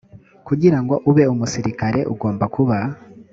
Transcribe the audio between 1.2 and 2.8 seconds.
umusirikare ugomba kuba